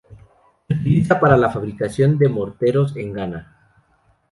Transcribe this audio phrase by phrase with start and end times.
[0.67, 3.55] Se utiliza para la fabricación de morteros en Ghana.